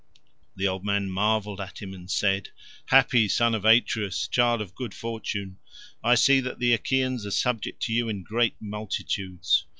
[0.55, 2.49] The old man marvelled at him and said,
[2.87, 5.59] "Happy son of Atreus, child of good fortune.
[6.03, 9.67] I see that the Achaeans are subject to you in great multitudes.